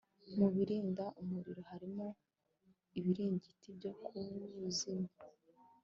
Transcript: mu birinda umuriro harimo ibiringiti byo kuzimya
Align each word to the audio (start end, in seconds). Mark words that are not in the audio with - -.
mu 0.37 0.47
birinda 0.53 1.05
umuriro 1.21 1.61
harimo 1.71 2.07
ibiringiti 2.97 3.67
byo 3.77 3.91
kuzimya 3.99 5.11